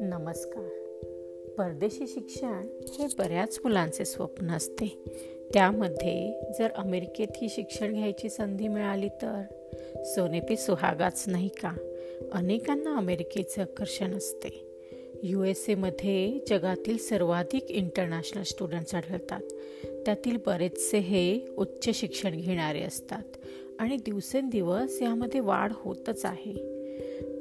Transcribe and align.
नमस्कार. 0.00 0.68
परदेशी 1.58 2.06
शिक्षण 2.06 2.66
हे 2.98 3.06
बऱ्याच 3.18 3.60
मुलांचे 3.64 4.04
स्वप्न 4.04 4.50
असते. 4.50 5.04
त्यामध्ये 5.54 6.40
जर 6.58 6.70
अमेरिकेत 6.70 7.26
ही 7.36 7.48
शिक्षण 7.48 7.92
घ्यायची 7.92 8.28
संधी 8.28 8.68
मिळाली 8.68 9.08
तर? 9.08 9.42
सोनेपी 10.04 10.56
सुहागाच 10.56 11.24
नाही 11.26 11.48
का? 11.48 11.76
अनेकांना 12.32 12.96
अमेरिकेचे 12.96 13.62
आकर्षण 13.62 14.16
असते. 14.16 14.68
यू 15.22 15.44
एस 15.44 15.68
एमध्ये 15.68 16.38
जगातील 16.48 16.96
सर्वाधिक 16.96 17.70
इंटरनॅशनल 17.70 18.42
स्टुडंट्स 18.42 18.94
आढळतात. 18.94 19.42
त्यातील 20.06 20.36
बरेचसे 20.46 20.98
हे 20.98 21.40
उच्च 21.58 21.90
शिक्षण 21.94 22.30
घेणारे 22.40 22.82
असतात. 22.82 23.24
आणि 23.80 23.96
दिवसेंदिवस 23.96 25.02
यामध्ये 25.02 25.40
वाढ 25.40 25.72
होतच 25.74 26.24
आहे. 26.24 26.52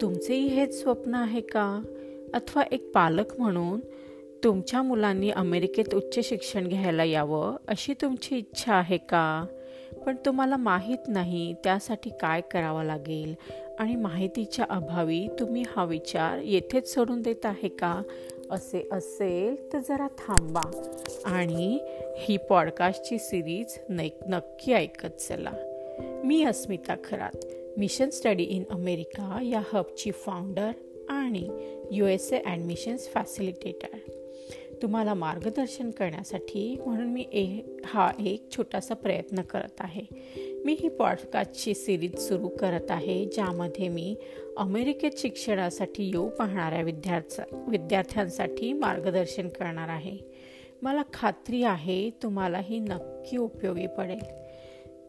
तुमचेही 0.02 0.48
हेच 0.48 0.82
स्वप्न 0.82 1.16
आहे 1.16 1.42
का? 1.42 1.82
अथवा 2.34 2.64
एक 2.72 2.92
पालक 2.96 3.40
म्हणून 3.40 3.80
तुमच्या 4.44 4.82
मुलांनी 4.82 5.30
अमेरिकेत 5.30 5.96
उच्च 5.96 6.20
शिक्षण 6.20 6.68
घ्यायला 6.68 7.04
यावं 7.04 7.56
अशी 7.68 7.94
तुमची 7.94 8.38
इच्छा 8.38 8.74
आहे 8.74 8.98
का? 8.98 9.46
पण 10.06 10.16
तुम्हाला 10.26 10.58
माहीत 10.58 10.98
नाही 11.08 11.56
त्यासाठी 11.64 12.10
काय 12.10 12.42
करावं 12.42 12.84
लागेल 12.84 13.36
आणि 13.80 13.96
माहितीच्या 13.96 14.66
अभावी 14.70 15.28
तुम्ही 15.40 15.64
हा 15.76 15.86
विचार 15.86 16.38
येथेच 16.38 16.94
सोडून 16.94 17.22
देत 17.22 17.46
आहे 17.46 17.68
का? 17.68 18.02
असे 18.52 18.90
असेल 18.92 19.74
तर 19.74 19.80
जरा 19.80 20.08
थांबा 20.08 20.92
आणि 21.26 21.80
ही 22.18 22.38
पॉडकास्टची 22.38 23.18
सिरीज 23.18 23.80
नक्की 23.90 24.74
ऐकत 24.74 25.22
चला. 25.22 25.71
मी 26.26 26.44
Asmita 26.44 26.96
Kharat. 27.04 27.46
Mission 27.78 28.10
study 28.10 28.44
in 28.44 28.64
America 28.70 29.40
या 29.44 29.62
हबची 29.74 30.12
फाउंडर 30.12 30.72
आणि 31.10 31.50
U 31.92 32.06
S 32.06 32.34
A 32.34 32.40
admissions 32.46 33.08
facilitator 33.10 33.98
तुम्हाला 34.82 35.14
मार्गदर्शन 35.14 35.90
करण्यासाठी 35.92 36.78
म्हणून 36.86 37.08
मी 37.08 37.26
ए 37.34 37.60
हा 37.86 38.12
एक 38.20 38.52
छोटासा 38.52 38.94
प्रयत्न 38.94 39.42
करत 39.42 39.80
आहे. 39.80 40.02
मी 40.66 40.74
ही 40.74 40.90
पॉडकास्टची 40.90 41.74
सिरीज 41.74 42.18
सुरू 42.20 42.48
करत 42.48 42.92
आहे 42.92 43.26
ज्यामध्ये 43.26 43.88
मी 43.88 44.16
अमेरिकेत 44.58 45.12
शिक्षणासाठी 45.18 46.04
येऊ 46.04 46.30
पाहणाऱ्या 46.30 46.82
विद्यार्थ्या 46.82 47.46
विद्यार्थ्यांसाठी 47.68 48.74
मार्गदर्शन 48.74 49.50
करणार 49.50 49.90
आहे. 49.90 50.18
मला 50.82 51.02
खात्री 51.14 51.64
आहे 51.64 52.10
तुम्हाला 52.10 52.60
ही 52.60 52.80
नक्की 52.80 53.38
उपयोगी 53.38 53.88
पडेल. 53.88 54.41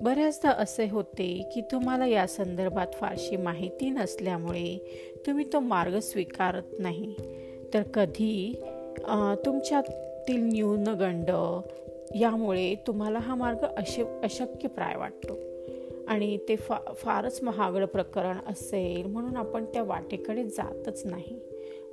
बऱ्याचदा 0.03 0.51
असे 0.51 0.89
होते 0.91 1.51
की 1.55 1.61
तुम्हाला 1.61 2.07
या 2.07 2.27
संदर्भात 2.27 2.87
फारशी 2.93 3.37
माहिती 3.37 3.91
नसल्यामुळे 3.91 4.79
तुम्ही 5.27 5.45
तो 5.53 5.61
मार्ग 5.61 5.99
स्वीकारत 5.99 6.79
नाही. 6.79 7.15
तर 7.75 7.83
कधी 7.83 8.63
तुमच्यातील 9.47 10.43
न्यूनगंड 10.43 11.31
यामुळे 12.21 12.75
तुम्हाला 12.87 13.19
हा 13.19 13.35
मार्ग 13.35 13.65
अशे 13.77 14.03
अशक्यप्राय 14.23 14.97
वाटतो. 14.97 15.39
आणि 16.09 16.37
ते 16.49 16.57
फा 16.57 16.79
फारच 16.97 17.43
महागडं 17.43 17.87
प्रकरण 17.87 18.37
असेल 18.47 19.07
म्हणून 19.07 19.37
आपण 19.37 19.65
त्या 19.65 19.83
वाटेकडे 19.83 20.45
जातच 20.45 21.07
नाही. 21.07 21.39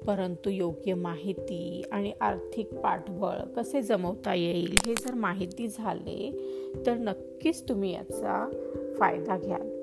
परंतु 0.08 0.50
योग्य 0.50 0.94
माहिती 0.94 1.84
आणि 1.92 2.14
आर्थिक 2.22 2.74
पाठबळ 2.74 3.40
कसे 3.56 3.82
जमवता 3.82 4.34
येईल 4.34 4.76
हे 4.86 4.94
जर 4.94 5.14
माहिती 5.14 5.68
झाले 5.68 6.32
तर 6.86 6.94
नक्कीच 6.94 7.70
तुम्ही 7.70 7.94
याचा 7.94 8.50
फायदा 9.00 9.38
घ्याल. 9.38 9.79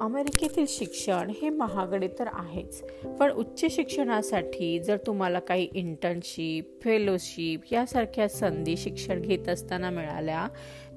अमेरिकेतील 0.00 0.64
शिक्षण 0.68 1.30
हे 1.42 1.48
महागडे 1.48 2.08
तर 2.18 2.26
आहेच. 2.32 2.82
पण 3.18 3.30
उच्च 3.30 3.64
शिक्षणासाठी 3.70 4.78
जर 4.78 4.96
तुम्हाला 4.96 5.38
काही 5.38 5.68
इंटर्नशिप 5.74 6.80
फेलोशिप 6.82 7.60
यासारख्या 7.72 8.28
संधी 8.28 8.76
शिक्षण 8.76 9.20
घेत 9.20 9.48
असताना 9.48 9.90
मिळाल्या 9.90 10.48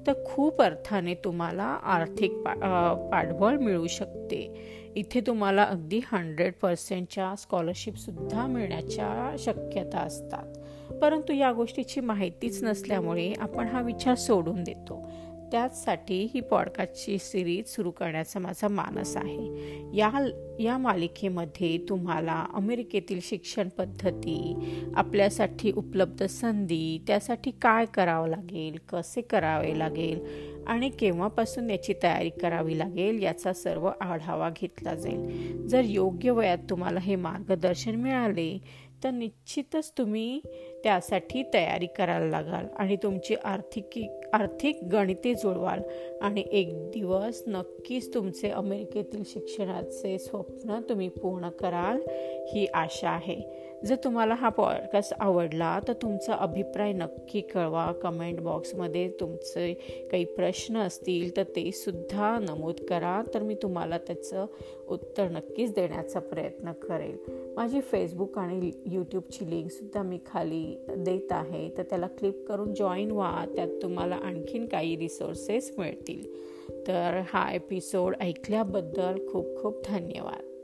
तर 0.06 0.12
खूप 0.26 0.62
अर्थाने 0.62 1.14
तुम्हाला 1.14 1.78
आर्थिक 1.82 2.32
पा 2.32 3.08
पाठबळ 3.12 3.56
मिळू 3.56 3.86
शकते. 3.86 4.54
इथे 4.96 5.20
तुम्हाला 5.20 5.64
अगदी 5.64 6.00
हंड्रेड 6.12 6.52
पर्सेंटच्या 6.62 7.34
स्कॉलरशिपसुद्धा 7.36 8.46
मिळण्याच्या 8.46 9.36
शक्यता 9.38 9.98
असतात. 9.98 10.58
परंतु 10.92 11.32
या 11.32 11.52
गोष्टीची 11.52 12.00
माहितीच 12.00 12.64
नसल्यामुळे 12.64 13.32
आपण 13.38 13.66
हा 13.66 13.80
विचार 13.80 14.14
सोडून 14.14 14.64
देतो. 14.64 15.07
त्याचसाठी 15.52 16.30
ही 16.34 16.40
पॉडकास्टची 16.40 17.18
सिरीज 17.18 17.66
सुरू 17.66 17.90
करण्याचा 17.90 18.40
माझा 18.40 18.68
मानस 18.68 19.16
आहे. 19.16 19.68
या 19.96 20.30
या 20.60 20.78
मालिकेमध्ये 20.78 21.78
तुम्हाला 21.88 22.46
अमेरिकेतील 22.54 23.18
शिक्षण 23.22 23.68
पद्धती 23.68 24.54
आपल्यासाठी 24.94 25.72
उपलब्ध 25.72 26.22
संधी 26.22 27.04
त्यासाठी 27.06 27.50
काय 27.50 27.84
करावं 27.84 28.28
लागेल 28.28 28.78
कसे 28.88 29.20
करावे 29.20 29.78
लागेल 29.78 30.20
आणि 30.66 30.88
केव्हापासून 30.88 31.70
याची 31.70 31.94
तयारी 32.02 32.30
करावी 32.30 32.78
लागेल 32.78 33.22
याचा 33.22 33.52
सर्व 33.52 33.90
आढावा 34.00 34.50
घेतला 34.50 34.94
जाईल. 34.94 35.56
जर 35.66 35.82
योग्य 35.84 36.30
वयात 36.30 36.58
तुम्हाला 36.70 37.00
हे 37.00 37.16
मार्गदर्शन 37.16 37.94
मिळाले 37.94 38.58
तर 39.04 39.10
निश्चितच 39.10 39.92
तुम्ही 39.98 40.40
त्यासाठी 40.84 41.42
तयारी 41.54 41.86
करायला 41.86 42.26
लागाल 42.26 42.66
आणि 42.76 42.96
तुमची 42.96 43.34
आर्थिक 43.44 43.98
आर्थिक 44.32 44.78
गणिते 44.92 45.34
जुळवाल. 45.34 45.80
आणि 46.20 46.44
एक 46.52 46.90
दिवस 46.90 47.42
नक्कीच 47.46 48.14
तुमचे 48.14 48.50
अमेरिकेतील 48.50 49.22
शिक्षणाचे 49.26 50.18
स्वप्न 50.18 50.80
तुम्ही 50.88 51.08
पूर्ण 51.08 51.48
कराल 51.48 52.00
ही 52.48 52.66
आशा 52.66 53.10
आहे. 53.10 53.68
जर 53.84 53.96
तुम्हाला 54.04 54.34
हा 54.34 54.48
पॉडकास्ट 54.48 55.14
आवडला 55.20 55.80
तर 55.88 55.92
तुमचा 55.92 56.34
अभिप्राय 56.34 56.92
नक्की 56.92 57.40
कळवा. 57.40 57.92
कमेंट 57.92 58.40
बॉक्समध्ये 58.40 59.10
तुमचे 59.20 59.74
काही 60.12 60.24
प्रश्न 60.24 60.76
असतील 60.76 61.36
तर 61.36 61.42
ते 61.42 61.72
सुद्धा 61.72 62.38
नमूद 62.38 62.74
करा. 62.88 63.22
तर 63.34 63.42
मी 63.42 63.54
तुम्हाला 63.54 63.98
त्याचं 63.98 64.46
उत्तर 64.88 65.28
नक्कीच 65.28 65.74
देण्याचा 65.74 66.18
प्रयत्न 66.18 66.72
करेल. 66.72 67.16
माझी 67.56 67.80
फेसबुक 67.80 68.38
आणि 68.38 68.70
यूट्यूबची 68.86 69.50
लिंकसुद्धा 69.50 70.02
मी 70.02 70.18
खाली 70.26 70.84
देत 70.88 71.32
आहे. 71.32 71.70
तर 71.78 71.82
त्याला 71.82 72.06
क्लिक 72.06 72.48
करून 72.48 72.74
जॉईन 72.74 73.10
व्हा. 73.10 73.46
त्यात 73.54 73.68
तुम्हाला 73.82 74.17
आणखीन 74.22 74.66
काही 74.66 74.96
रिसोर्सेस 74.96 75.72
मिळतील. 75.78 76.48
तर 76.86 77.20
हा 77.28 77.52
एपिसोड 77.54 78.16
ऐकल्याबद्दल 78.20 79.28
खूप 79.28 79.62
खूप 79.62 79.82
धन्यवाद. 79.84 80.57